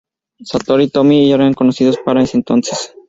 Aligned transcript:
Satori 0.43 0.85
y 0.85 0.89
Tommy 0.89 1.29
ya 1.29 1.35
eran 1.35 1.53
conocidos 1.53 1.99
para 2.03 2.23
ese 2.23 2.35
entonces. 2.37 2.95